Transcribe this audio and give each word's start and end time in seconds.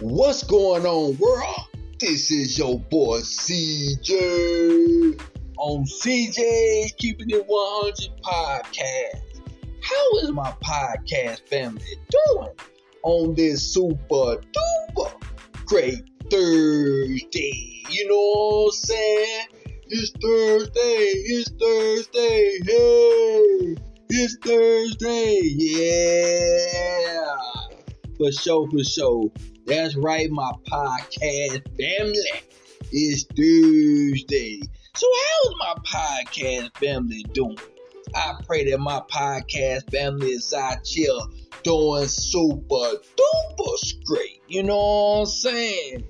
What's 0.00 0.42
going 0.44 0.86
on, 0.86 1.18
world? 1.18 1.66
This 1.98 2.30
is 2.30 2.56
your 2.56 2.80
boy 2.80 3.18
CJ 3.18 5.20
on 5.58 5.84
CJ's 5.84 6.92
Keeping 6.92 7.28
It 7.28 7.44
100 7.46 8.22
podcast. 8.22 9.42
How 9.82 10.18
is 10.20 10.30
my 10.30 10.52
podcast 10.64 11.46
family 11.50 11.84
doing 12.08 12.48
on 13.02 13.34
this 13.34 13.74
super 13.74 14.40
duper 14.40 15.12
great 15.66 16.02
Thursday? 16.30 17.84
You 17.90 18.08
know 18.08 18.16
what 18.16 18.68
I'm 18.68 18.72
saying? 18.72 19.48
It's 19.88 20.12
Thursday, 20.12 21.12
it's 21.26 21.50
Thursday, 21.50 22.58
hey, 22.64 23.76
it's 24.08 24.38
Thursday, 24.42 25.40
yeah. 25.44 26.72
For 28.16 28.32
sure, 28.32 28.66
for 28.70 28.82
sure. 28.82 29.30
That's 29.70 29.94
right, 29.94 30.28
my 30.32 30.50
podcast 30.68 31.62
family. 31.78 32.42
It's 32.90 33.22
Thursday. 33.22 34.60
So, 34.96 35.06
how's 35.22 35.54
my 35.60 35.74
podcast 35.86 36.76
family 36.76 37.24
doing? 37.32 37.56
I 38.16 38.34
pray 38.44 38.68
that 38.68 38.78
my 38.80 39.00
podcast 39.08 39.88
family 39.92 40.30
is 40.30 40.52
out 40.52 40.84
here 40.84 41.20
doing 41.62 42.08
super 42.08 42.74
duper 42.74 44.04
great. 44.06 44.42
You 44.48 44.64
know 44.64 44.76
what 44.76 45.20
I'm 45.20 45.26
saying? 45.26 46.04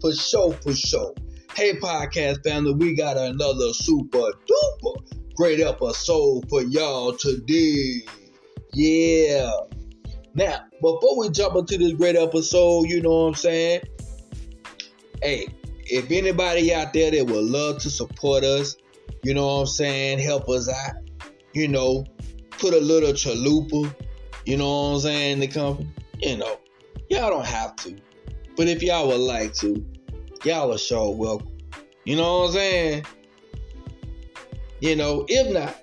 For 0.00 0.12
sure, 0.12 0.52
for 0.52 0.72
sure. 0.72 1.12
Hey, 1.56 1.72
podcast 1.80 2.44
family, 2.44 2.74
we 2.74 2.94
got 2.94 3.16
another 3.16 3.72
super 3.72 4.30
duper 4.46 5.34
great 5.34 5.58
episode 5.58 6.48
for 6.48 6.62
y'all 6.62 7.14
today. 7.14 8.02
Yeah. 8.72 9.50
Now, 10.34 10.60
before 10.80 11.18
we 11.18 11.30
jump 11.30 11.56
into 11.56 11.76
this 11.76 11.92
great 11.92 12.16
episode, 12.16 12.88
you 12.88 13.02
know 13.02 13.22
what 13.22 13.28
I'm 13.28 13.34
saying? 13.34 13.80
Hey, 15.22 15.48
if 15.84 16.10
anybody 16.10 16.72
out 16.72 16.92
there 16.92 17.10
that 17.10 17.26
would 17.26 17.44
love 17.44 17.78
to 17.80 17.90
support 17.90 18.44
us, 18.44 18.76
you 19.22 19.34
know 19.34 19.46
what 19.46 19.60
I'm 19.60 19.66
saying, 19.66 20.20
help 20.20 20.48
us 20.48 20.68
out, 20.68 20.94
you 21.52 21.66
know, 21.66 22.04
put 22.50 22.74
a 22.74 22.80
little 22.80 23.12
chalupa, 23.12 23.92
you 24.46 24.56
know 24.56 24.68
what 24.68 24.94
I'm 24.94 25.00
saying, 25.00 25.32
in 25.32 25.40
the 25.40 25.48
company, 25.48 25.90
you 26.20 26.36
know, 26.36 26.58
y'all 27.08 27.30
don't 27.30 27.46
have 27.46 27.74
to. 27.76 27.96
But 28.56 28.68
if 28.68 28.82
y'all 28.82 29.08
would 29.08 29.20
like 29.20 29.52
to, 29.54 29.84
y'all 30.44 30.72
are 30.72 30.78
sure 30.78 31.14
welcome. 31.14 31.58
You 32.04 32.16
know 32.16 32.40
what 32.40 32.46
I'm 32.46 32.52
saying? 32.52 33.06
You 34.80 34.96
know, 34.96 35.26
if 35.28 35.52
not, 35.52 35.76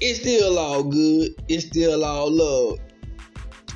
it's 0.00 0.20
still 0.20 0.58
all 0.58 0.82
good. 0.82 1.34
It's 1.48 1.66
still 1.66 2.04
all 2.04 2.30
love. 2.30 2.78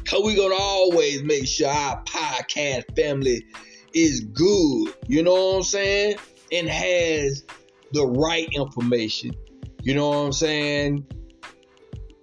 Cause 0.08 0.22
we 0.24 0.34
gonna 0.34 0.54
always 0.54 1.22
make 1.22 1.46
sure 1.46 1.68
our 1.68 2.02
podcast 2.04 2.96
family 2.96 3.44
is 3.92 4.20
good. 4.20 4.94
You 5.06 5.22
know 5.22 5.34
what 5.34 5.56
I'm 5.56 5.62
saying? 5.62 6.16
And 6.50 6.66
has 6.66 7.44
the 7.92 8.06
right 8.06 8.48
information. 8.54 9.32
You 9.82 9.94
know 9.94 10.08
what 10.08 10.16
I'm 10.16 10.32
saying? 10.32 11.06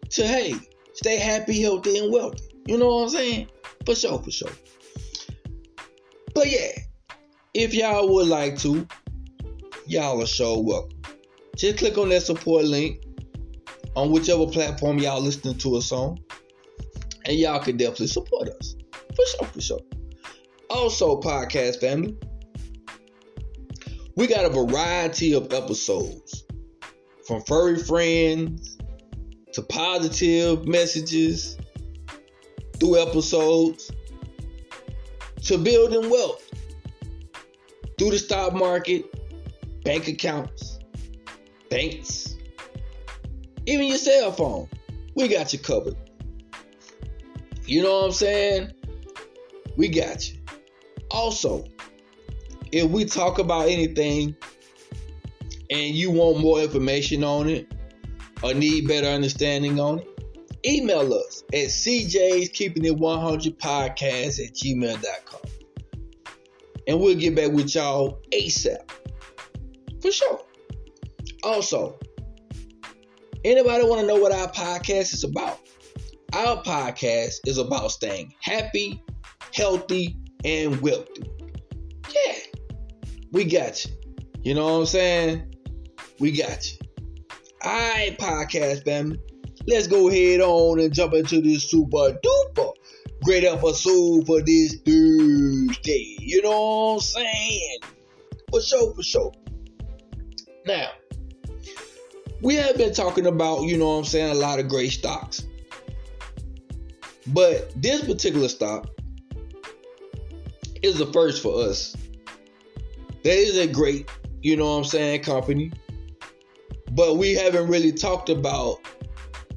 To 0.09 0.27
hey, 0.27 0.55
stay 0.93 1.17
happy, 1.17 1.61
healthy, 1.61 1.99
and 1.99 2.11
wealthy. 2.11 2.43
You 2.65 2.79
know 2.79 2.87
what 2.87 3.03
I'm 3.03 3.09
saying? 3.09 3.49
For 3.85 3.93
sure, 3.93 4.17
for 4.17 4.31
sure. 4.31 4.51
But 6.33 6.51
yeah, 6.51 6.71
if 7.53 7.75
y'all 7.75 8.11
would 8.11 8.27
like 8.27 8.57
to, 8.61 8.87
y'all 9.85 10.23
are 10.23 10.25
sure 10.25 10.59
welcome. 10.63 11.01
Just 11.55 11.77
click 11.77 11.99
on 11.99 12.09
that 12.09 12.23
support 12.23 12.65
link 12.65 13.03
on 13.95 14.11
whichever 14.11 14.47
platform 14.47 14.97
y'all 14.97 15.21
listening 15.21 15.59
to 15.59 15.75
us 15.75 15.91
on, 15.91 16.17
and 17.25 17.37
y'all 17.37 17.59
can 17.59 17.77
definitely 17.77 18.07
support 18.07 18.49
us. 18.49 18.75
For 19.15 19.25
sure, 19.25 19.47
for 19.47 19.61
sure. 19.61 19.79
Also, 20.69 21.19
podcast 21.21 21.79
family, 21.79 22.17
we 24.15 24.27
got 24.27 24.45
a 24.45 24.49
variety 24.49 25.33
of 25.33 25.51
episodes 25.53 26.43
from 27.27 27.41
furry 27.43 27.77
friends 27.77 28.77
to 29.53 29.61
positive 29.61 30.67
messages 30.67 31.57
through 32.79 33.01
episodes 33.01 33.91
to 35.43 35.57
building 35.57 36.09
wealth 36.09 36.49
through 37.97 38.11
the 38.11 38.19
stock 38.19 38.53
market, 38.53 39.05
bank 39.83 40.07
accounts, 40.07 40.79
banks, 41.69 42.35
even 43.65 43.87
your 43.87 43.97
cell 43.97 44.31
phone. 44.31 44.67
We 45.15 45.27
got 45.27 45.53
you 45.53 45.59
covered. 45.59 45.95
You 47.65 47.81
know 47.81 47.99
what 47.99 48.05
I'm 48.05 48.11
saying? 48.11 48.73
We 49.75 49.87
got 49.89 50.29
you. 50.29 50.39
Also, 51.11 51.65
if 52.71 52.89
we 52.89 53.05
talk 53.05 53.39
about 53.39 53.67
anything 53.67 54.35
and 55.69 55.95
you 55.95 56.11
want 56.11 56.39
more 56.39 56.59
information 56.59 57.23
on 57.23 57.49
it 57.49 57.71
or 58.43 58.53
need 58.53 58.87
better 58.87 59.07
understanding 59.07 59.79
on 59.79 59.99
it, 59.99 60.15
email 60.65 61.13
us 61.13 61.43
at 61.53 61.67
cj's 61.67 62.49
keeping 62.49 62.85
it 62.85 62.97
100 62.97 63.59
podcast 63.59 64.43
at 64.43 64.53
gmail.com 64.55 65.41
and 66.87 66.99
we'll 66.99 67.15
get 67.15 67.35
back 67.35 67.51
with 67.51 67.75
y'all 67.75 68.19
asap 68.33 68.89
for 70.01 70.11
sure 70.11 70.41
also 71.43 71.99
anybody 73.43 73.83
want 73.83 74.01
to 74.01 74.07
know 74.07 74.15
what 74.15 74.31
our 74.31 74.51
podcast 74.51 75.13
is 75.13 75.23
about 75.23 75.59
our 76.35 76.61
podcast 76.63 77.35
is 77.45 77.57
about 77.57 77.91
staying 77.91 78.33
happy 78.41 79.03
healthy 79.53 80.17
and 80.43 80.81
wealthy 80.81 81.31
yeah 82.13 82.61
we 83.31 83.45
got 83.45 83.85
you 83.85 83.91
you 84.43 84.53
know 84.53 84.65
what 84.65 84.79
i'm 84.81 84.85
saying 84.85 85.55
we 86.19 86.31
got 86.31 86.65
you 86.71 86.77
all 87.63 87.71
right 87.71 88.17
podcast 88.19 88.83
family 88.83 89.19
let's 89.67 89.87
go 89.87 90.09
ahead 90.09 90.41
on 90.41 90.79
and 90.79 90.93
jump 90.93 91.13
into 91.13 91.41
this 91.41 91.69
super 91.69 92.17
duper 92.23 92.73
great 93.25 93.43
episode 93.43 94.25
for 94.27 94.41
this 94.41 94.75
Thursday. 94.85 96.15
You 96.19 96.43
know 96.43 96.49
what 96.49 96.93
I'm 96.93 96.99
saying? 96.99 97.79
For 98.51 98.61
sure, 98.61 98.93
for 98.93 99.03
sure. 99.03 99.31
Now, 100.67 100.89
we 102.41 102.53
have 102.55 102.77
been 102.77 102.93
talking 102.93 103.25
about, 103.25 103.63
you 103.63 103.77
know 103.77 103.87
what 103.87 103.97
I'm 103.97 104.05
saying, 104.05 104.29
a 104.29 104.35
lot 104.35 104.59
of 104.59 104.67
great 104.67 104.91
stocks. 104.91 105.45
But 107.27 107.71
this 107.81 108.03
particular 108.03 108.47
stock 108.47 108.87
is 110.81 110.97
the 110.97 111.07
first 111.07 111.41
for 111.41 111.63
us. 111.63 111.95
That 113.23 113.37
is 113.37 113.57
a 113.57 113.65
great, 113.65 114.09
you 114.41 114.55
know 114.55 114.65
what 114.65 114.77
I'm 114.77 114.83
saying, 114.85 115.23
company. 115.23 115.71
But 116.91 117.17
we 117.17 117.33
haven't 117.33 117.67
really 117.67 117.91
talked 117.91 118.29
about 118.29 118.79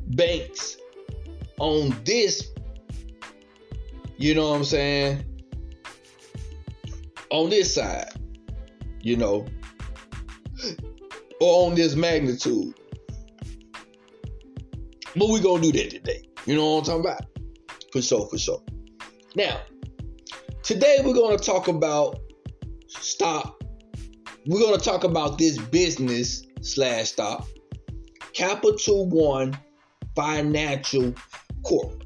banks 0.09 0.79
on 1.59 1.95
this, 2.05 2.51
you 4.17 4.35
know 4.35 4.51
what 4.51 4.57
I'm 4.57 4.65
saying, 4.65 5.25
on 7.31 7.51
this 7.51 7.75
side, 7.75 8.09
you 9.03 9.17
know, 9.17 9.47
or 11.41 11.67
on 11.67 11.75
this 11.75 11.95
magnitude. 11.95 12.75
But 15.15 15.29
we're 15.29 15.43
gonna 15.43 15.63
do 15.63 15.73
that 15.73 15.91
today. 15.91 16.29
You 16.47 16.57
know 16.57 16.75
what 16.75 16.79
I'm 16.79 16.85
talking 16.85 17.01
about? 17.01 17.38
For 17.93 18.03
sure, 18.03 18.29
for 18.29 18.39
sure. 18.39 18.63
Now, 19.35 19.61
today 20.63 20.99
we're 21.05 21.15
gonna 21.15 21.39
talk 21.39 21.69
about 21.69 22.21
stock. 22.87 23.63
We're 24.47 24.61
gonna 24.61 24.79
talk 24.79 25.05
about 25.05 25.39
this 25.39 25.59
business 25.59 26.45
slash 26.61 27.11
stock. 27.13 27.47
Capital 28.35 29.09
One 29.09 29.59
Financial 30.15 31.15
Corp. 31.65 32.03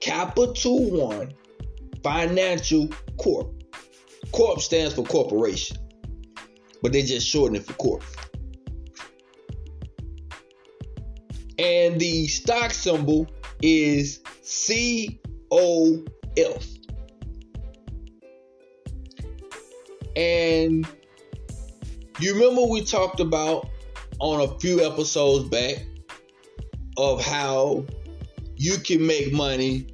Capital 0.00 0.90
One 0.90 1.32
Financial 2.02 2.88
Corp. 3.16 3.54
Corp 4.32 4.60
stands 4.60 4.94
for 4.94 5.04
corporation, 5.04 5.76
but 6.82 6.92
they 6.92 7.02
just 7.02 7.26
shorten 7.26 7.56
it 7.56 7.64
for 7.64 7.72
corp. 7.74 8.04
And 11.58 12.00
the 12.00 12.26
stock 12.28 12.70
symbol 12.70 13.26
is 13.62 14.20
COF. 14.42 15.18
And 20.16 20.86
you 22.18 22.34
remember 22.34 22.62
we 22.64 22.84
talked 22.84 23.20
about 23.20 23.68
on 24.18 24.40
a 24.40 24.58
few 24.58 24.84
episodes 24.84 25.48
back 25.48 25.86
of 26.96 27.24
how 27.24 27.86
you 28.56 28.76
can 28.78 29.06
make 29.06 29.32
money, 29.32 29.86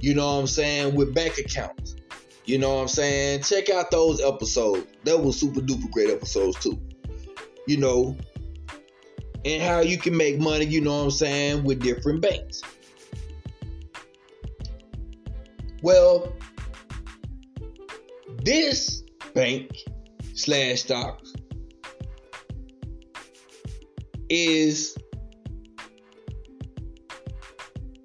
you 0.00 0.14
know 0.14 0.26
what 0.26 0.40
I'm 0.40 0.46
saying, 0.46 0.94
with 0.94 1.14
bank 1.14 1.38
accounts. 1.38 1.96
You 2.44 2.58
know 2.58 2.76
what 2.76 2.82
I'm 2.82 2.88
saying? 2.88 3.42
Check 3.42 3.70
out 3.70 3.90
those 3.90 4.20
episodes. 4.22 4.86
That 5.02 5.20
was 5.20 5.38
super 5.38 5.60
duper 5.60 5.90
great 5.90 6.10
episodes 6.10 6.56
too. 6.60 6.80
You 7.66 7.78
know, 7.78 8.16
and 9.44 9.62
how 9.62 9.80
you 9.80 9.98
can 9.98 10.16
make 10.16 10.38
money, 10.38 10.64
you 10.64 10.80
know 10.80 10.98
what 10.98 11.04
I'm 11.04 11.10
saying, 11.10 11.64
with 11.64 11.82
different 11.82 12.20
banks. 12.20 12.62
Well, 15.82 16.32
This 18.46 19.02
bank 19.34 19.76
slash 20.34 20.82
stock 20.82 21.20
is 24.28 24.96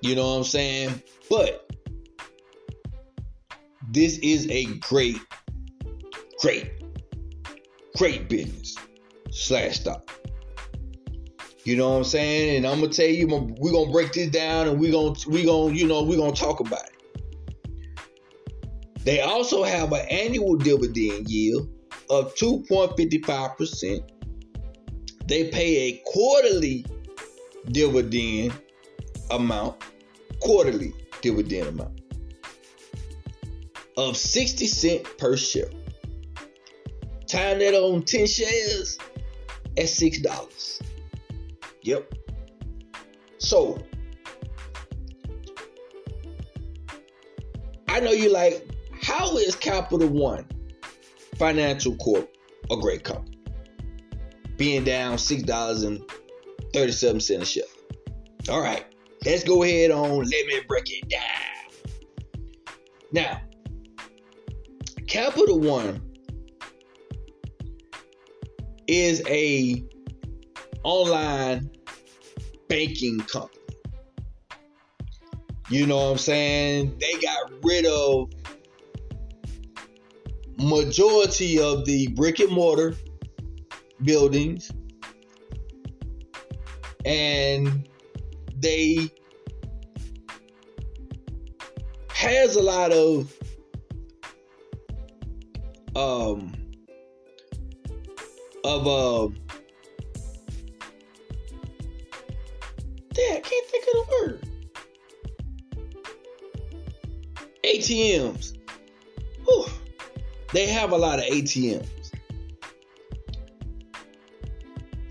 You 0.00 0.14
know 0.14 0.30
what 0.30 0.36
I'm 0.38 0.44
saying? 0.44 1.02
But 1.28 1.70
this 3.88 4.18
is 4.18 4.48
a 4.50 4.66
great, 4.76 5.18
great, 6.40 6.70
great 7.96 8.28
business 8.28 8.76
slash 9.30 9.80
stock. 9.80 10.10
You 11.64 11.76
know 11.76 11.90
what 11.90 11.96
I'm 11.96 12.04
saying? 12.04 12.56
And 12.56 12.66
I'm 12.66 12.80
gonna 12.80 12.92
tell 12.92 13.06
you, 13.06 13.26
we're 13.26 13.72
gonna 13.72 13.90
break 13.90 14.12
this 14.12 14.28
down, 14.28 14.68
and 14.68 14.78
we're 14.78 14.92
gonna 14.92 15.14
we 15.28 15.44
gonna 15.44 15.74
you 15.74 15.86
know 15.86 16.02
we're 16.02 16.18
gonna 16.18 16.32
talk 16.32 16.60
about 16.60 16.84
it. 16.84 16.92
They 19.02 19.20
also 19.20 19.62
have 19.64 19.92
an 19.92 20.06
annual 20.10 20.56
dividend 20.56 21.28
yield 21.28 21.68
of 22.10 22.34
2.55%. 22.34 24.00
They 25.26 25.48
pay 25.48 25.76
a 25.88 26.02
quarterly 26.06 26.84
dividend 27.70 28.52
amount, 29.30 29.82
quarterly 30.40 30.92
dividend 31.22 31.68
amount 31.68 32.00
of 33.96 34.16
60 34.16 34.66
cent 34.66 35.06
per 35.18 35.36
share. 35.36 35.70
Time 37.26 37.58
that 37.58 37.74
on 37.74 38.02
10 38.02 38.26
shares 38.26 38.98
at 39.76 39.84
$6. 39.84 40.82
Yep. 41.82 42.14
So, 43.38 43.78
I 47.88 48.00
know 48.00 48.12
you 48.12 48.32
like, 48.32 48.66
how 49.02 49.36
is 49.38 49.56
Capital 49.56 50.08
One 50.08 50.46
Financial 51.36 51.94
Corp 51.96 52.32
a 52.70 52.76
great 52.76 53.02
company? 53.04 53.38
Being 54.56 54.84
down 54.84 55.16
$6.37 55.16 57.40
a 57.40 57.44
share. 57.44 57.64
All 58.48 58.60
right, 58.60 58.84
let's 59.26 59.42
go 59.42 59.64
ahead 59.64 59.90
on. 59.90 60.20
Let 60.20 60.46
me 60.46 60.60
break 60.68 60.84
it 60.88 61.08
down. 61.08 61.20
Now, 63.12 63.40
Capital 65.08 65.58
One 65.58 66.00
is 68.86 69.22
a 69.26 69.84
online 70.84 71.70
banking 72.68 73.18
company. 73.20 73.60
You 75.68 75.86
know 75.86 75.96
what 75.96 76.12
I'm 76.12 76.18
saying? 76.18 76.98
They 77.00 77.20
got 77.20 77.50
rid 77.64 77.86
of 77.86 78.30
majority 80.58 81.58
of 81.58 81.84
the 81.84 82.06
brick 82.08 82.38
and 82.38 82.50
mortar 82.50 82.94
buildings 84.04 84.70
and 87.04 87.88
they 88.58 89.10
has 92.08 92.56
a 92.56 92.62
lot 92.62 92.92
of 92.92 93.32
um 95.94 96.52
of 98.64 98.86
uh 98.86 99.28
Dad, 103.16 103.42
can't 103.42 103.66
think 103.68 103.84
of 103.86 103.92
the 103.94 104.04
word. 104.12 104.48
ATMs. 107.64 108.58
Whew. 109.46 109.64
They 110.52 110.66
have 110.66 110.92
a 110.92 110.96
lot 110.96 111.18
of 111.18 111.24
ATMs. 111.24 111.86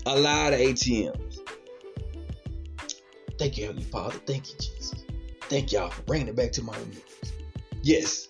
A 0.06 0.16
lot 0.16 0.52
of 0.52 0.60
ATMs. 0.60 1.25
Thank 3.56 3.62
you, 3.62 3.66
Heavenly 3.68 3.90
Father. 3.90 4.18
Thank 4.26 4.48
you, 4.50 4.58
Jesus. 4.58 5.04
Thank 5.48 5.72
y'all 5.72 5.88
for 5.88 6.02
bringing 6.02 6.28
it 6.28 6.36
back 6.36 6.52
to 6.52 6.62
my 6.62 6.74
remembrance. 6.74 7.32
Yes, 7.82 8.28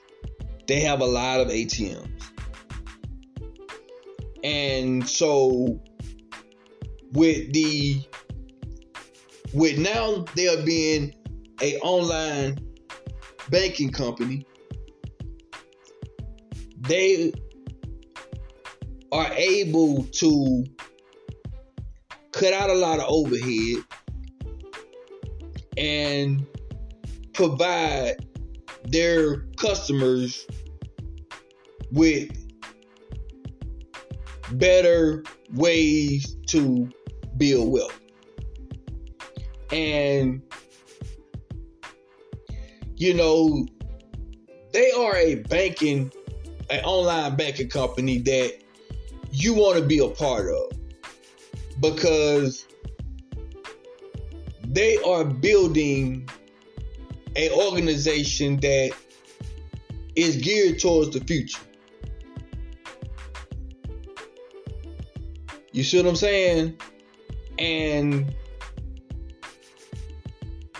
they 0.68 0.78
have 0.78 1.00
a 1.00 1.04
lot 1.04 1.40
of 1.40 1.48
ATMs. 1.48 2.30
And 4.44 5.08
so, 5.08 5.80
with 7.10 7.52
the 7.52 8.06
with 9.52 9.78
now 9.78 10.24
there 10.36 10.62
being 10.62 11.12
a 11.60 11.76
online 11.78 12.60
banking 13.50 13.90
company, 13.90 14.46
they 16.82 17.32
are 19.10 19.32
able 19.32 20.04
to 20.04 20.64
cut 22.30 22.52
out 22.52 22.70
a 22.70 22.74
lot 22.74 23.00
of 23.00 23.06
overhead 23.08 23.82
and 25.76 26.46
provide 27.32 28.26
their 28.84 29.40
customers 29.56 30.46
with 31.92 32.30
better 34.52 35.24
ways 35.54 36.36
to 36.46 36.88
build 37.36 37.72
wealth. 37.72 38.00
And, 39.72 40.42
you 42.96 43.14
know, 43.14 43.66
they 44.72 44.90
are 44.92 45.16
a 45.16 45.36
banking, 45.36 46.12
an 46.70 46.84
online 46.84 47.36
banking 47.36 47.68
company 47.68 48.18
that 48.18 48.58
you 49.32 49.54
want 49.54 49.78
to 49.78 49.84
be 49.84 49.98
a 49.98 50.08
part 50.08 50.48
of 50.48 50.72
because 51.80 52.65
they 54.76 54.98
are 54.98 55.24
building 55.24 56.28
an 57.34 57.50
organization 57.52 58.60
that 58.60 58.92
is 60.14 60.36
geared 60.36 60.78
towards 60.78 61.18
the 61.18 61.20
future. 61.20 61.62
You 65.72 65.82
see 65.82 65.96
what 65.96 66.06
I'm 66.06 66.14
saying? 66.16 66.78
And 67.58 68.34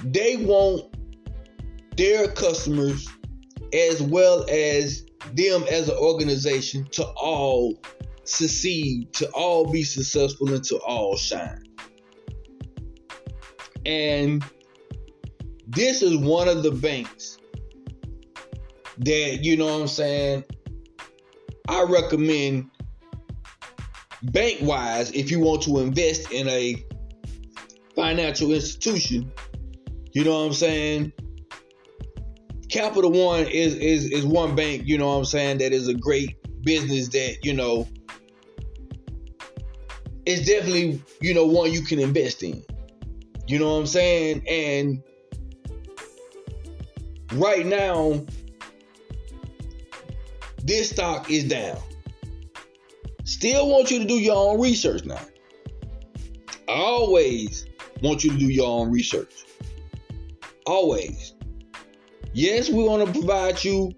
they 0.04 0.36
want 0.36 0.94
their 1.96 2.28
customers 2.28 3.08
as 3.72 4.02
well 4.02 4.44
as 4.50 5.06
them 5.32 5.64
as 5.70 5.88
an 5.88 5.96
organization 5.96 6.86
to 6.92 7.06
all 7.16 7.80
succeed, 8.24 9.14
to 9.14 9.30
all 9.30 9.72
be 9.72 9.84
successful, 9.84 10.52
and 10.52 10.62
to 10.64 10.76
all 10.80 11.16
shine. 11.16 11.65
And 13.86 14.44
this 15.68 16.02
is 16.02 16.16
one 16.16 16.48
of 16.48 16.64
the 16.64 16.72
banks 16.72 17.38
that, 18.98 19.44
you 19.44 19.56
know 19.56 19.66
what 19.66 19.82
I'm 19.82 19.88
saying, 19.88 20.44
I 21.68 21.82
recommend 21.84 22.70
bank 24.24 24.58
wise 24.62 25.12
if 25.12 25.30
you 25.30 25.38
want 25.38 25.62
to 25.62 25.78
invest 25.78 26.32
in 26.32 26.48
a 26.48 26.84
financial 27.94 28.52
institution. 28.52 29.30
You 30.12 30.24
know 30.24 30.32
what 30.32 30.46
I'm 30.46 30.52
saying? 30.52 31.12
Capital 32.68 33.12
One 33.12 33.46
is 33.46 33.76
is 33.76 34.10
is 34.10 34.26
one 34.26 34.56
bank, 34.56 34.82
you 34.86 34.98
know 34.98 35.06
what 35.06 35.18
I'm 35.18 35.24
saying, 35.24 35.58
that 35.58 35.72
is 35.72 35.86
a 35.86 35.94
great 35.94 36.36
business 36.62 37.08
that, 37.10 37.38
you 37.44 37.54
know, 37.54 37.86
is 40.24 40.44
definitely, 40.44 41.00
you 41.20 41.34
know, 41.34 41.46
one 41.46 41.72
you 41.72 41.82
can 41.82 42.00
invest 42.00 42.42
in. 42.42 42.64
You 43.46 43.58
know 43.58 43.74
what 43.74 43.80
I'm 43.80 43.86
saying? 43.86 44.46
And 44.48 45.02
right 47.34 47.64
now, 47.64 48.24
this 50.62 50.90
stock 50.90 51.30
is 51.30 51.44
down. 51.44 51.78
Still 53.24 53.68
want 53.68 53.90
you 53.90 54.00
to 54.00 54.04
do 54.04 54.14
your 54.14 54.36
own 54.36 54.60
research 54.60 55.04
now. 55.04 55.20
I 56.68 56.72
always 56.72 57.66
want 58.02 58.24
you 58.24 58.30
to 58.30 58.38
do 58.38 58.46
your 58.46 58.68
own 58.68 58.90
research. 58.90 59.44
Always. 60.66 61.34
Yes, 62.32 62.68
we 62.68 62.82
want 62.82 63.06
to 63.06 63.12
provide 63.12 63.62
you, 63.62 63.92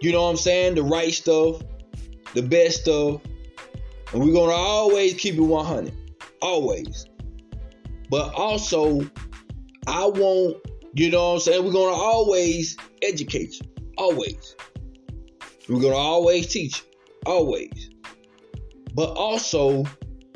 you 0.00 0.12
know 0.12 0.22
what 0.22 0.30
I'm 0.30 0.36
saying, 0.36 0.74
the 0.74 0.82
right 0.82 1.12
stuff, 1.12 1.62
the 2.34 2.42
best 2.42 2.82
stuff. 2.82 3.20
And 4.12 4.24
we're 4.24 4.32
going 4.32 4.50
to 4.50 4.56
always 4.56 5.14
keep 5.14 5.34
it 5.34 5.40
100. 5.40 5.94
Always. 6.40 7.06
But 8.12 8.34
also, 8.34 9.00
I 9.86 10.04
want, 10.04 10.58
you 10.92 11.10
know 11.10 11.28
what 11.30 11.34
I'm 11.36 11.40
saying, 11.40 11.64
we're 11.64 11.72
going 11.72 11.94
to 11.94 11.98
always 11.98 12.76
educate 13.00 13.54
you. 13.54 13.70
Always. 13.96 14.54
We're 15.66 15.80
going 15.80 15.94
to 15.94 15.98
always 15.98 16.48
teach. 16.48 16.84
Always. 17.24 17.88
But 18.94 19.16
also, 19.16 19.84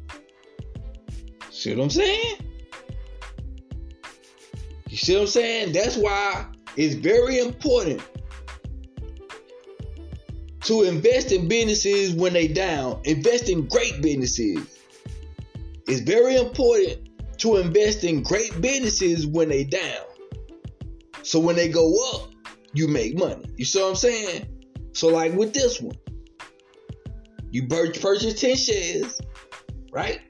See 1.50 1.74
what 1.76 1.84
I'm 1.84 1.90
saying? 1.90 2.36
You 4.90 4.98
see 4.98 5.16
what 5.16 5.22
I'm 5.22 5.28
saying? 5.28 5.72
That's 5.72 5.96
why 5.96 6.46
it's 6.76 6.96
very 6.96 7.40
important 7.40 8.02
to 10.62 10.84
invest 10.84 11.32
in 11.32 11.48
businesses 11.48 12.14
when 12.14 12.34
they 12.34 12.48
down. 12.48 13.00
Invest 13.06 13.50
in 13.50 13.68
great 13.68 14.02
businesses. 14.02 14.78
It's 15.88 16.02
very 16.02 16.36
important 16.36 17.10
to 17.40 17.58
invest 17.58 18.04
in 18.04 18.24
great 18.24 18.60
businesses 18.62 19.26
when 19.26 19.50
they 19.50 19.64
down. 19.64 20.06
So 21.24 21.40
when 21.40 21.56
they 21.56 21.70
go 21.70 21.94
up, 22.14 22.32
you 22.74 22.88
make 22.88 23.18
money. 23.18 23.46
You 23.58 23.66
see 23.66 23.82
what 23.82 23.90
I'm 23.90 23.96
saying? 23.96 24.48
So 24.94 25.08
like 25.08 25.34
with 25.34 25.54
this 25.54 25.82
one, 25.82 25.98
you 27.52 27.68
purchase 27.68 28.40
10 28.40 28.56
shares, 28.56 29.22
right? 29.92 30.22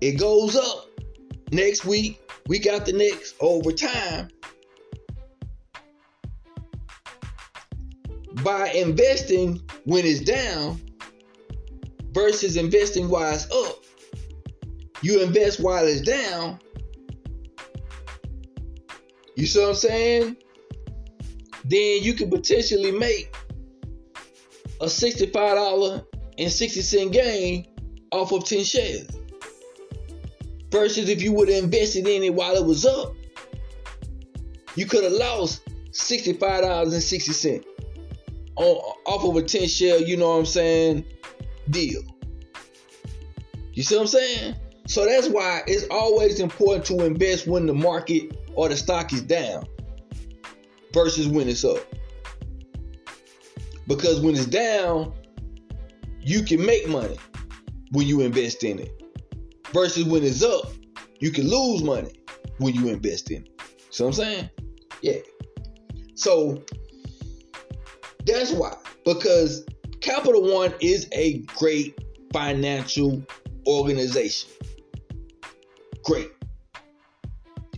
It 0.00 0.12
goes 0.18 0.56
up 0.56 0.86
next 1.52 1.84
week 1.84 2.20
we 2.46 2.58
got 2.58 2.84
the 2.84 2.92
next 2.92 3.36
over 3.40 3.70
time 3.70 4.28
by 8.42 8.70
investing 8.70 9.60
when 9.84 10.04
it's 10.04 10.20
down 10.20 10.80
versus 12.12 12.56
investing 12.56 13.08
while 13.08 13.34
it's 13.34 13.50
up. 13.52 13.76
You 15.02 15.22
invest 15.22 15.60
while 15.60 15.86
it's 15.86 16.00
down. 16.00 16.58
You 19.40 19.46
see 19.46 19.60
what 19.60 19.70
I'm 19.70 19.74
saying? 19.74 20.36
Then 21.64 22.02
you 22.02 22.12
could 22.12 22.30
potentially 22.30 22.92
make 22.92 23.34
a 24.82 24.84
$65 24.84 26.04
and 26.36 26.52
60 26.52 26.80
cent 26.82 27.12
gain 27.12 27.66
off 28.12 28.32
of 28.32 28.44
10 28.44 28.64
shares. 28.64 29.08
Versus 30.70 31.08
if 31.08 31.22
you 31.22 31.32
would 31.32 31.48
have 31.48 31.64
invested 31.64 32.06
in 32.06 32.22
it 32.22 32.34
while 32.34 32.54
it 32.54 32.66
was 32.66 32.84
up, 32.84 33.14
you 34.74 34.84
could 34.84 35.04
have 35.04 35.14
lost 35.14 35.62
$65.60 35.92 37.64
on 38.56 38.94
off 39.06 39.24
of 39.24 39.36
a 39.36 39.42
10 39.42 39.68
share, 39.68 40.00
you 40.00 40.18
know 40.18 40.32
what 40.32 40.40
I'm 40.40 40.44
saying, 40.44 41.06
deal. 41.70 42.02
You 43.72 43.82
see 43.84 43.94
what 43.94 44.02
I'm 44.02 44.06
saying? 44.06 44.56
So 44.86 45.06
that's 45.06 45.28
why 45.28 45.62
it's 45.66 45.86
always 45.90 46.40
important 46.40 46.84
to 46.86 47.06
invest 47.06 47.46
when 47.46 47.64
the 47.64 47.72
market 47.72 48.36
or 48.54 48.68
the 48.68 48.76
stock 48.76 49.12
is 49.12 49.22
down 49.22 49.66
versus 50.92 51.28
when 51.28 51.48
it's 51.48 51.64
up. 51.64 51.78
Because 53.86 54.20
when 54.20 54.34
it's 54.34 54.46
down, 54.46 55.12
you 56.20 56.42
can 56.42 56.64
make 56.64 56.88
money 56.88 57.18
when 57.92 58.06
you 58.06 58.20
invest 58.20 58.62
in 58.62 58.78
it 58.78 59.02
versus 59.72 60.04
when 60.04 60.22
it's 60.22 60.42
up, 60.42 60.70
you 61.18 61.30
can 61.30 61.48
lose 61.48 61.82
money 61.82 62.12
when 62.58 62.74
you 62.74 62.88
invest 62.88 63.30
in 63.30 63.42
it. 63.42 63.62
What 63.98 64.06
I'm 64.06 64.12
saying? 64.12 64.50
Yeah. 65.02 65.18
So 66.14 66.62
that's 68.24 68.52
why. 68.52 68.74
Because 69.04 69.66
Capital 70.00 70.42
One 70.42 70.72
is 70.80 71.08
a 71.12 71.38
great 71.58 71.98
financial 72.32 73.22
organization. 73.66 74.50
Great. 76.04 76.30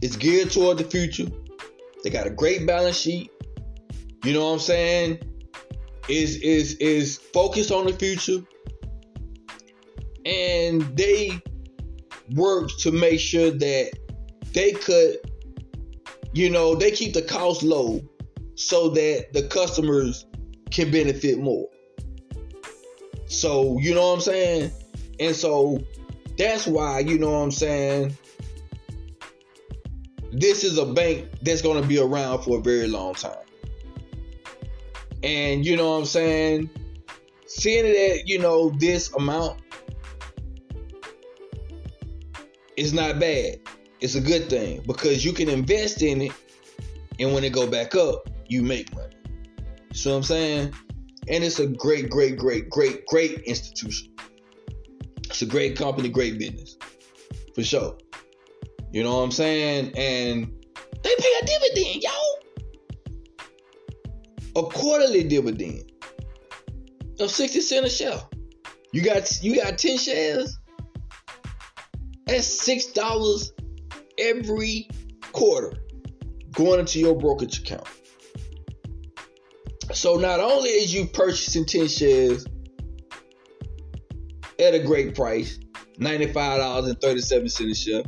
It's 0.03 0.17
geared 0.17 0.51
toward 0.51 0.79
the 0.79 0.85
future. 0.85 1.29
They 2.03 2.11
got 2.11 2.27
a 2.27 2.31
great 2.31 2.67
balance 2.67 2.97
sheet. 2.99 3.31
You 4.25 4.35
know 4.35 4.47
what 4.47 4.55
I'm 4.55 4.59
saying? 4.59 5.21
Is 6.09 6.37
is 6.37 6.75
is 6.75 7.19
focused 7.19 7.71
on 7.71 7.87
the 7.87 7.93
future. 7.93 8.41
And 10.27 10.83
they 10.97 11.41
works 12.35 12.83
to 12.83 12.91
make 12.91 13.21
sure 13.21 13.53
that 13.53 13.93
they 14.53 14.73
could, 14.73 15.19
you 16.33 16.51
know, 16.51 16.75
they 16.75 16.91
keep 16.91 17.15
the 17.15 17.23
cost 17.23 17.63
low 17.63 18.01
so 18.57 18.89
that 18.91 19.33
the 19.33 19.45
customers 19.45 20.27
can 20.71 20.91
benefit 20.91 21.39
more. 21.39 21.69
So, 23.27 23.79
you 23.79 23.95
know 23.95 24.09
what 24.09 24.15
I'm 24.15 24.21
saying? 24.21 24.73
And 25.21 25.35
so 25.35 25.83
that's 26.37 26.67
why, 26.67 27.01
you 27.01 27.19
know 27.19 27.31
what 27.31 27.45
I'm 27.45 27.51
saying? 27.51 28.17
This 30.33 30.65
is 30.65 30.79
a 30.79 30.87
bank 30.87 31.29
that's 31.43 31.61
going 31.61 31.81
to 31.81 31.87
be 31.87 31.99
around 31.99 32.43
for 32.43 32.59
a 32.59 32.62
very 32.62 32.89
long 32.89 33.15
time. 33.15 33.37
And 35.23 35.65
you 35.65 35.77
know 35.77 35.93
what 35.93 35.99
I'm 35.99 36.05
saying? 36.07 36.71
Seeing 37.47 37.85
that, 37.85 38.23
you 38.27 38.39
know, 38.39 38.71
this 38.71 39.12
amount 39.12 39.61
is 42.77 42.93
not 42.93 43.21
bad. 43.21 43.61
It's 44.01 44.15
a 44.15 44.21
good 44.21 44.49
thing 44.49 44.83
because 44.87 45.25
you 45.25 45.33
can 45.33 45.49
invest 45.49 46.03
in 46.03 46.23
it 46.23 46.33
and 47.19 47.33
when 47.35 47.45
it 47.45 47.53
go 47.53 47.67
back 47.67 47.95
up, 47.95 48.29
you 48.49 48.62
make 48.62 48.95
money. 48.95 49.15
So 49.93 50.17
I'm 50.17 50.23
saying? 50.23 50.75
And 51.29 51.45
it's 51.45 51.61
a 51.61 51.67
great, 51.67 52.11
great, 52.11 52.37
great, 52.37 52.69
great, 52.71 53.07
great 53.07 53.41
institution. 53.41 54.12
It's 55.27 55.43
a 55.43 55.47
great 55.47 55.77
company, 55.77 56.09
great 56.09 56.39
business. 56.39 56.77
For 57.55 57.62
sure. 57.62 57.97
You 58.93 59.03
know 59.03 59.17
what 59.17 59.23
I'm 59.23 59.31
saying? 59.31 59.93
And 59.97 60.53
they 61.03 61.11
pay 61.19 61.33
a 61.43 61.47
dividend, 61.47 62.03
y'all. 62.03 62.39
A 64.55 64.63
quarterly 64.69 65.25
dividend 65.25 65.91
of 67.19 67.31
60 67.31 67.61
cents 67.63 67.87
a 67.87 67.91
share. 67.91 68.21
You 68.93 69.01
got 69.03 69.43
you 69.43 69.57
got 69.57 69.79
10 69.79 69.97
shares. 69.97 70.59
That's 72.27 72.47
six 72.47 72.87
dollars 72.87 73.53
every 74.19 74.89
quarter 75.33 75.73
going 76.53 76.81
into 76.81 77.01
your 77.01 77.17
brokerage 77.17 77.61
account. 77.61 77.89
So 79.93 80.17
not 80.17 80.41
only 80.41 80.69
is 80.69 80.93
you 80.93 81.07
purchasing 81.07 81.65
10 81.65 81.89
shares 81.89 82.45
at 84.59 84.75
a 84.75 84.79
great 84.79 85.15
price, 85.15 85.59
$95.37 85.99 87.71
a 87.71 87.75
share, 87.75 88.03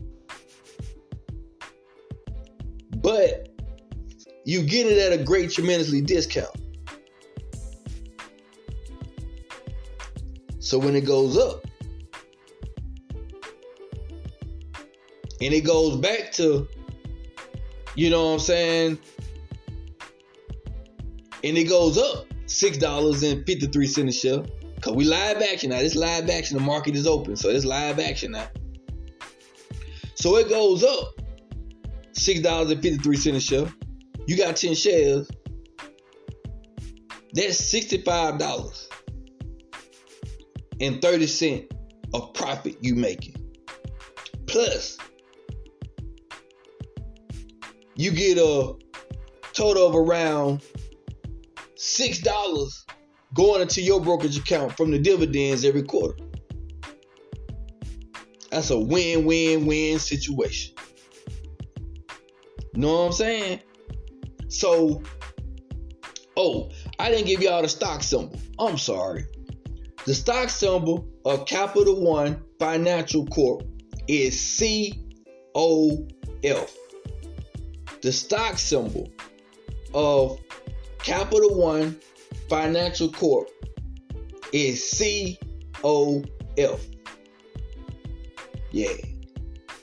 but 3.15 3.49
you 4.45 4.63
get 4.63 4.87
it 4.87 4.99
at 4.99 5.19
a 5.19 5.23
great, 5.23 5.53
tremendously 5.53 6.01
discount. 6.01 6.51
So 10.59 10.79
when 10.79 10.97
it 10.97 11.05
goes 11.05 11.37
up, 11.37 11.65
and 15.41 15.53
it 15.53 15.61
goes 15.61 15.97
back 15.99 16.33
to, 16.33 16.67
you 17.95 18.11
know 18.11 18.25
what 18.27 18.33
I'm 18.33 18.39
saying, 18.41 18.99
and 21.45 21.59
it 21.59 21.69
goes 21.69 21.97
up 21.99 22.27
six 22.47 22.79
dollars 22.79 23.23
and 23.23 23.47
fifty 23.47 23.67
three 23.67 23.87
cents 23.87 24.17
a 24.17 24.19
share. 24.19 24.45
Cause 24.81 24.95
we 24.95 25.05
live 25.05 25.41
action 25.41 25.71
now. 25.71 25.79
This 25.79 25.95
live 25.95 26.29
action. 26.29 26.59
The 26.59 26.65
market 26.65 26.97
is 26.97 27.07
open, 27.07 27.37
so 27.37 27.49
it's 27.49 27.65
live 27.65 28.01
action 28.01 28.33
now. 28.33 28.49
So 30.15 30.37
it 30.37 30.49
goes 30.49 30.83
up 30.83 31.14
six 32.15 32.41
dollars 32.41 32.71
and 32.71 32.83
fifty 32.83 32.99
three 32.99 33.17
cents 33.17 33.37
a 33.37 33.41
share. 33.41 33.73
You 34.27 34.37
got 34.37 34.57
ten 34.57 34.75
shares. 34.75 35.29
That's 37.33 37.59
sixty 37.59 38.01
five 38.03 38.39
dollars 38.39 38.89
and 40.81 41.03
thirty 41.03 41.27
cent 41.27 41.73
of 42.13 42.33
profit 42.35 42.77
you 42.81 42.95
making. 42.95 43.35
Plus, 44.47 44.99
you 47.97 48.13
get 48.13 48.39
a 48.39 48.75
total 49.53 49.87
of 49.89 49.97
around 49.97 50.63
six 51.75 52.21
dollars 52.21 52.85
going 53.35 53.63
into 53.63 53.83
your 53.83 54.01
brokerage 54.01 54.39
account 54.39 54.77
from 54.77 54.93
the 54.93 54.99
dividends 54.99 55.65
every 55.65 55.83
quarter. 55.83 56.17
That's 58.51 58.71
a 58.71 58.79
win-win-win 58.79 59.99
situation. 59.99 60.77
Know 62.77 62.93
what 62.93 63.07
I'm 63.07 63.13
saying? 63.13 63.61
So, 64.49 65.03
oh, 66.37 66.71
I 66.99 67.11
didn't 67.11 67.27
give 67.27 67.41
y'all 67.41 67.63
the 67.63 67.69
stock 67.69 68.03
symbol. 68.03 68.39
I'm 68.59 68.79
sorry. 68.79 69.27
The 70.07 70.15
stock 70.15 70.49
symbol 70.49 71.09
of 71.25 71.47
Capital 71.47 72.01
One 72.05 72.43
Financial 72.59 73.25
Corp 73.27 73.63
is 74.09 74.59
COF. 74.59 74.97
The 78.03 78.13
stock 78.13 78.59
symbol 78.59 79.11
of 79.95 80.41
Capital 80.99 81.55
One 81.55 81.99
Financial 82.49 83.11
Corp 83.11 83.49
is 84.53 84.83
COF. 84.99 86.81
Yeah. 88.73 88.93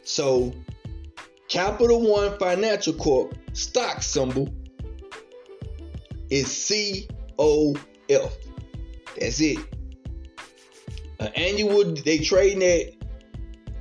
So 0.04 0.54
Capital 1.51 1.99
One 1.99 2.39
Financial 2.39 2.93
Corp 2.93 3.35
stock 3.51 4.01
symbol 4.01 4.47
is 6.29 6.47
COF. 6.47 7.77
That's 9.19 9.41
it. 9.41 9.57
An 11.19 11.27
annual 11.35 11.93
they 11.93 12.19
trading 12.19 12.63
at 12.63 12.93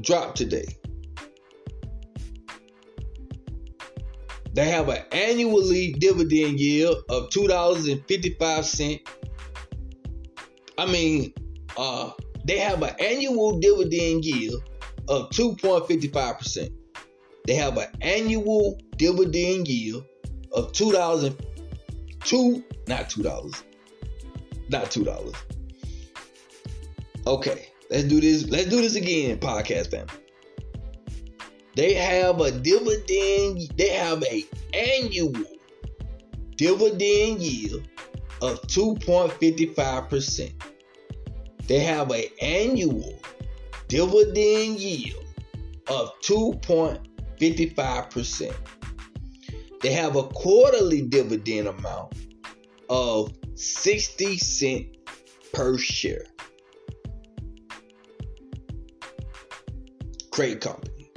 drop 0.00 0.34
today. 0.34 0.66
They 4.52 4.68
have 4.70 4.88
an 4.88 5.04
annually 5.12 5.92
dividend 5.92 6.58
yield 6.58 7.04
of 7.08 7.30
$2.55. 7.30 9.00
I 10.76 10.86
mean, 10.86 11.32
uh, 11.76 12.10
they 12.44 12.58
have 12.58 12.82
an 12.82 12.94
annual 12.98 13.60
dividend 13.60 14.24
yield 14.24 14.62
of 15.08 15.30
2.55%. 15.30 16.72
They 17.46 17.54
have 17.54 17.78
an 17.78 17.88
annual 18.00 18.80
dividend 18.96 19.68
yield 19.68 20.04
of 20.52 20.72
two 20.72 20.92
dollars 20.92 21.32
two 22.20 22.64
not 22.86 23.10
two 23.10 23.22
dollars. 23.22 23.64
Not 24.68 24.90
two 24.90 25.04
dollars. 25.04 25.34
Okay 27.26 27.68
let's 27.90 28.04
do 28.04 28.20
this 28.20 28.48
let's 28.48 28.68
do 28.68 28.82
this 28.82 28.94
again 28.96 29.38
podcast 29.38 29.90
family. 29.90 30.12
They 31.74 31.94
have 31.94 32.38
a 32.40 32.50
dividend 32.50 33.70
they 33.76 33.88
have 33.90 34.22
a 34.24 34.44
annual 34.74 35.32
dividend 36.56 37.40
yield 37.40 37.88
of 38.42 38.60
2.55% 38.62 40.52
they 41.66 41.80
have 41.80 42.10
an 42.10 42.24
annual 42.40 43.20
dividend 43.88 44.80
yield 44.80 45.24
of 45.88 46.12
2.55%. 46.20 48.54
They 49.80 49.92
have 49.92 50.16
a 50.16 50.24
quarterly 50.24 51.02
dividend 51.02 51.68
amount 51.68 52.14
of 52.88 53.32
60 53.54 54.38
cents 54.38 54.96
per 55.52 55.78
share. 55.78 56.24
Great 60.30 60.60
company. 60.60 61.10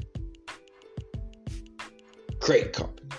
Great 2.39 2.73
company. 2.73 3.09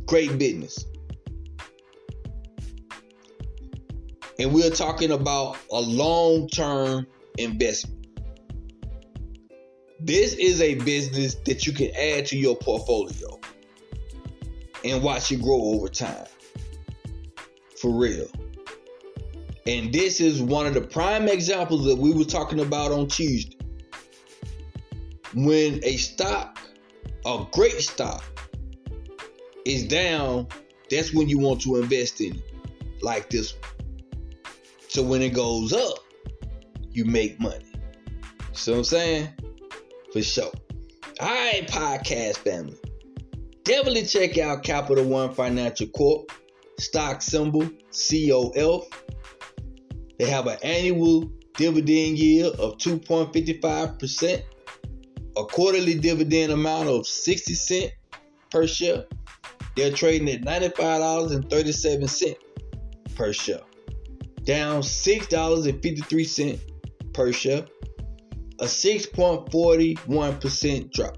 Great 0.08 0.38
business. 0.38 0.86
And 4.38 4.54
we're 4.54 4.70
talking 4.70 5.12
about 5.12 5.58
a 5.70 5.80
long 5.80 6.48
term 6.48 7.06
investment. 7.36 8.18
This 10.00 10.34
is 10.34 10.60
a 10.62 10.76
business 10.76 11.34
that 11.44 11.66
you 11.66 11.72
can 11.72 11.90
add 11.94 12.26
to 12.26 12.38
your 12.38 12.56
portfolio. 12.56 13.38
and 14.84 15.02
watch 15.02 15.32
it 15.32 15.42
grow 15.42 15.60
over 15.60 15.88
time. 15.88 16.26
For 17.80 17.90
real. 17.90 18.28
And 19.66 19.92
this 19.92 20.20
is 20.20 20.40
one 20.40 20.66
of 20.66 20.74
the 20.74 20.80
prime 20.80 21.28
examples 21.28 21.84
that 21.86 21.96
we 21.96 22.12
were 22.12 22.24
talking 22.24 22.60
about 22.60 22.92
on 22.92 23.08
Tuesday. 23.08 23.56
When 25.34 25.84
a 25.84 25.96
stock, 25.96 26.60
a 27.26 27.44
great 27.52 27.80
stock, 27.80 28.24
is 29.68 29.85
down, 29.85 30.48
that's 30.90 31.12
when 31.12 31.28
you 31.28 31.38
want 31.38 31.61
to 31.61 31.76
invest 31.76 32.20
in 32.22 32.37
it, 32.37 33.02
like 33.02 33.28
this 33.28 33.52
one. 33.52 33.62
So 34.88 35.02
when 35.02 35.20
it 35.20 35.35
goes 35.35 35.74
up, 35.74 35.98
you 36.90 37.04
make 37.04 37.38
money. 37.38 37.64
See 38.52 38.70
what 38.70 38.78
I'm 38.78 38.85
saying? 38.85 39.28
For 40.12 40.22
sure. 40.22 40.50
All 41.20 41.28
right, 41.28 41.68
podcast 41.68 42.38
family. 42.38 42.78
Definitely 43.64 44.07
check 44.07 44.38
out 44.38 44.62
Capital 44.62 45.04
One 45.04 45.35
Financial 45.35 45.87
Corp, 45.88 46.33
stock 46.78 47.20
symbol 47.20 47.68
COF. 47.90 48.85
They 50.18 50.31
have 50.31 50.46
an 50.46 50.59
annual 50.62 51.31
dividend 51.57 52.18
yield 52.18 52.59
of 52.59 52.78
2.55%, 52.78 54.42
a 55.37 55.44
quarterly 55.44 55.98
dividend 55.98 56.52
amount 56.52 56.88
of 56.88 57.07
60 57.07 57.54
cents 57.54 57.92
per 58.50 58.66
share. 58.66 59.04
They're 59.78 59.92
trading 59.92 60.28
at 60.28 60.42
$95.37 60.42 62.36
per 63.14 63.32
share, 63.32 63.62
down 64.42 64.82
$6.53 64.82 66.60
per 67.12 67.32
share, 67.32 67.64
a 68.58 68.64
6.41% 68.64 70.92
drop. 70.92 71.16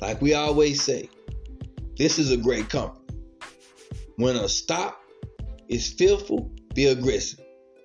Like 0.00 0.20
we 0.20 0.34
always 0.34 0.82
say, 0.82 1.08
this 1.96 2.18
is 2.18 2.32
a 2.32 2.36
great 2.36 2.68
company. 2.68 3.06
When 4.16 4.34
a 4.34 4.48
stock 4.48 5.00
is 5.68 5.92
fearful, 5.92 6.50
be 6.74 6.86
aggressive. 6.86 7.44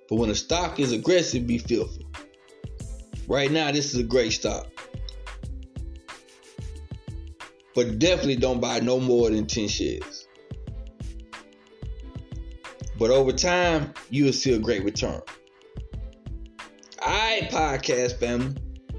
But 0.10 0.15
when 0.15 0.32
a 0.32 0.36
stock 0.36 0.80
is 0.80 0.91
aggressive, 0.91 1.46
be 1.46 1.60
fearful. 1.60 2.06
Right 3.28 3.52
now, 3.52 3.72
this 3.72 3.94
is 3.94 4.00
a 4.00 4.04
great 4.04 4.32
stock. 4.32 4.65
But 7.74 8.00
definitely 8.00 8.36
don't 8.36 8.60
buy 8.60 8.80
no 8.80 9.00
more 9.00 9.30
than 9.30 9.48
10 9.48 9.68
shares. 9.68 10.28
But 13.00 13.10
over 13.10 13.32
time, 13.32 13.94
you 14.10 14.26
will 14.26 14.34
see 14.34 14.54
a 14.54 14.60
great 14.60 14.84
return. 14.84 15.22
Alright, 17.02 17.50
podcast 17.50 18.20
family. 18.20 18.56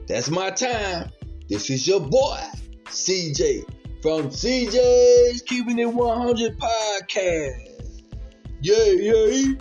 That's 0.09 0.31
my 0.31 0.51
time. 0.51 1.11
This 1.49 1.71
is 1.71 1.87
your 1.87 2.01
boy. 2.01 2.41
CJ 2.87 3.65
from 4.03 4.31
CJ's 4.31 5.43
Keeping 5.43 5.79
It 5.79 5.93
100 5.93 6.59
Podcast. 6.59 8.03
Yeah, 8.61 8.85
yeah. 8.85 9.55